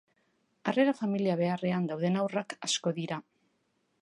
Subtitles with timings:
[0.71, 3.23] Harrera familia beharrean dauden haurrak asko dira.